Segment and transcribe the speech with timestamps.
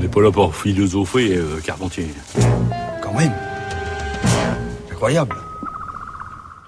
[0.00, 2.06] On n'est pas là pour philosopher, euh, Carpentier.
[3.02, 3.34] Quand même.
[4.90, 5.36] Incroyable.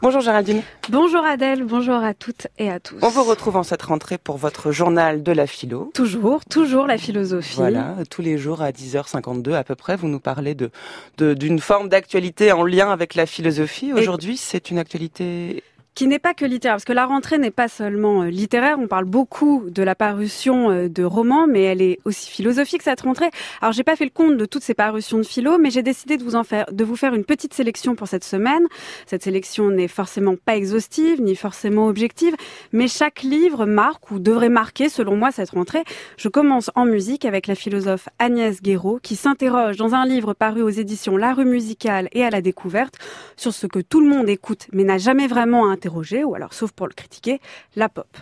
[0.03, 0.61] Bonjour Géraldine.
[0.91, 2.97] Bonjour Adèle, bonjour à toutes et à tous.
[3.01, 5.93] On vous retrouve en cette rentrée pour votre journal de la philo.
[5.95, 7.57] Toujours, toujours la philosophie.
[7.57, 10.71] Voilà, tous les jours à 10h52 à peu près, vous nous parlez de
[11.17, 13.95] d'une forme d'actualité en lien avec la philosophie.
[13.95, 15.63] Aujourd'hui, c'est une actualité
[15.95, 18.87] qui n'est pas que littéraire, parce que la rentrée n'est pas seulement euh, littéraire, on
[18.87, 23.31] parle beaucoup de la parution euh, de romans, mais elle est aussi philosophique cette rentrée.
[23.61, 26.17] Alors j'ai pas fait le compte de toutes ces parutions de philo, mais j'ai décidé
[26.17, 28.67] de vous en faire, de vous faire une petite sélection pour cette semaine.
[29.07, 32.35] Cette sélection n'est forcément pas exhaustive, ni forcément objective,
[32.73, 35.85] mais chaque livre marque ou devrait marquer, selon moi, cette rentrée.
[36.17, 40.63] Je commence en musique avec la philosophe Agnès Guéraud, qui s'interroge dans un livre paru
[40.63, 42.95] aux éditions La Rue Musicale et à la Découverte
[43.37, 46.73] sur ce que tout le monde écoute, mais n'a jamais vraiment un ou alors sauf
[46.73, 47.41] pour le critiquer,
[47.77, 48.17] la pop.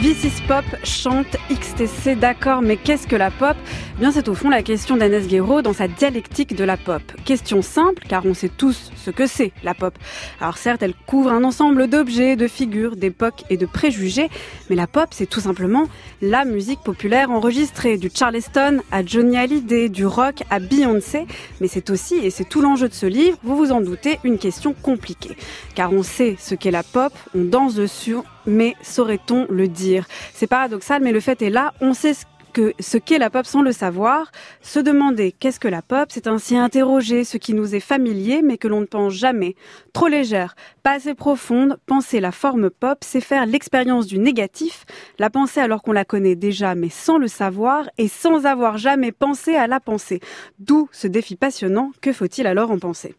[0.00, 3.54] V6 Pop chante XTC, d'accord, mais qu'est-ce que la pop?
[3.98, 7.02] Bien, c'est au fond la question d'Agnès Guéraud dans sa dialectique de la pop.
[7.26, 9.92] Question simple, car on sait tous ce que c'est la pop.
[10.40, 14.30] Alors certes, elle couvre un ensemble d'objets, de figures, d'époques et de préjugés,
[14.70, 15.86] mais la pop, c'est tout simplement
[16.22, 21.26] la musique populaire enregistrée, du Charleston à Johnny Hallyday, du rock à Beyoncé.
[21.60, 24.38] Mais c'est aussi, et c'est tout l'enjeu de ce livre, vous vous en doutez, une
[24.38, 25.36] question compliquée.
[25.74, 28.16] Car on sait ce qu'est la pop, on danse dessus,
[28.46, 30.06] mais saurait-on le dire?
[30.32, 33.72] C'est paradoxal, mais le fait est là, on sait ce qu'est la pop sans le
[33.72, 34.30] savoir.
[34.60, 38.58] Se demander qu'est-ce que la pop, c'est ainsi interroger ce qui nous est familier mais
[38.58, 39.54] que l'on ne pense jamais.
[39.92, 44.84] Trop légère, pas assez profonde, penser la forme pop, c'est faire l'expérience du négatif,
[45.18, 49.12] la penser alors qu'on la connaît déjà mais sans le savoir et sans avoir jamais
[49.12, 50.20] pensé à la penser.
[50.58, 53.14] D'où ce défi passionnant, que faut-il alors en penser?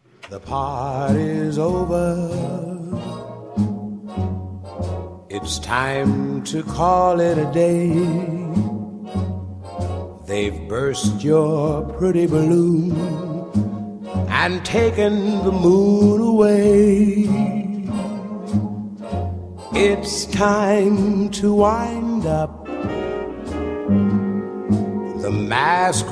[5.34, 7.88] It's time to call it a day.
[10.32, 12.96] They've burst your pretty balloon
[14.30, 17.28] and taken the moon away.
[19.74, 22.64] It's time to wind up
[25.20, 26.06] the masquerade.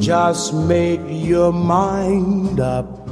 [0.00, 3.04] Just make your mind up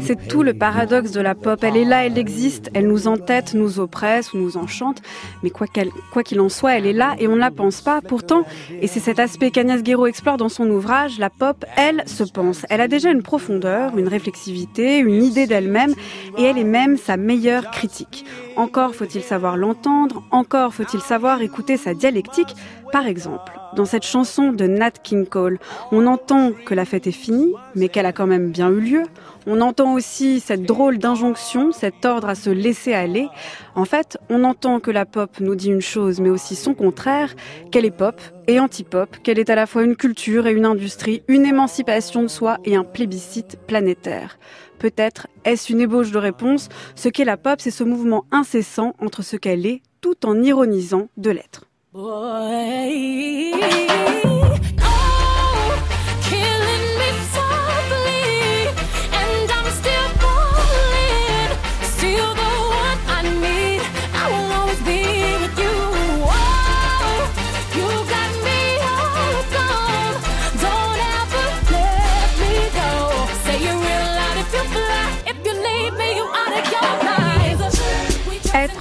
[0.00, 1.62] C'est tout le paradoxe de la pop.
[1.62, 5.02] Elle est là, elle existe, elle nous entête, nous oppresse ou nous enchante.
[5.42, 8.00] Mais quoi qu'il en soit, elle est là et on ne la pense pas.
[8.00, 8.44] Pourtant,
[8.80, 12.66] et c'est cet aspect qu'Agnès Guéraud explore dans son ouvrage, la pop, elle, se pense.
[12.68, 15.94] Elle a déjà une profondeur, une réflexivité, une idée d'elle-même
[16.38, 18.24] et elle est même sa meilleure critique.
[18.56, 22.54] Encore faut-il savoir l'entendre, encore faut-il savoir écouter sa dialectique.
[22.92, 25.58] Par exemple, dans cette chanson de Nat King Cole,
[25.92, 29.02] on entend que la fête est finie, mais qu'elle a quand même bien eu lieu.
[29.46, 33.28] On entend aussi cette drôle d'injonction, cet ordre à se laisser aller.
[33.74, 37.34] En fait, on entend que la pop nous dit une chose, mais aussi son contraire,
[37.70, 41.22] qu'elle est pop et anti-pop, qu'elle est à la fois une culture et une industrie,
[41.28, 44.38] une émancipation de soi et un plébiscite planétaire.
[44.78, 49.22] Peut-être est-ce une ébauche de réponse Ce qu'est la pop, c'est ce mouvement incessant entre
[49.22, 51.64] ce qu'elle est, tout en ironisant de l'être.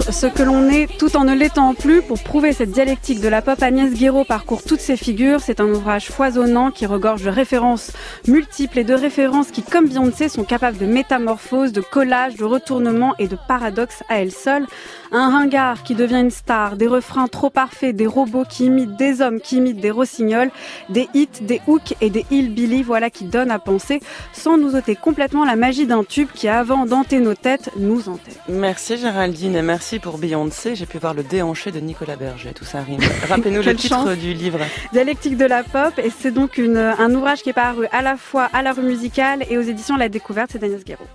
[0.10, 2.02] Ce que l'on est tout en ne l'étant plus.
[2.02, 5.42] Pour prouver cette dialectique de la pop, Agnès Guéraud parcourt toutes ces figures.
[5.42, 7.92] C'est un ouvrage foisonnant qui regorge de références
[8.28, 13.16] multiples et de références qui, comme Beyoncé, sont capables de métamorphose, de collage, de retournement
[13.20, 14.66] et de paradoxe à elles seules.
[15.12, 19.22] Un ringard qui devient une star, des refrains trop parfaits, des robots qui imitent des
[19.22, 20.52] hommes qui imitent des rossignols,
[20.90, 24.02] des hits, des hooks et des hillbilly, voilà qui donnent à penser,
[24.34, 28.40] sans nous ôter complètement la magie d'un tube qui, avant d'hanter nos têtes, nous entête.
[28.50, 30.76] Merci Géraldine merci pour Beyoncé.
[30.76, 33.02] J'ai pu voir le déhanché de Nicolas Berger, tout ça rime.
[33.30, 34.60] Rappelez-nous le titre du livre.
[34.94, 38.16] Dialectique de la pop, et c'est donc une, un ouvrage qui est paru à la
[38.16, 41.08] fois à la rue musicale et aux éditions La Découverte, c'est Daniel Guéraud.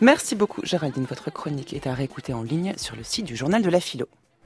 [0.00, 3.62] Merci beaucoup Géraldine, votre chronique est à réécouter en ligne sur le site du Journal
[3.62, 4.08] de la Philo.